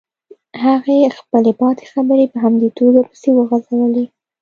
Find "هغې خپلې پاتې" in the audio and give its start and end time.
0.63-1.83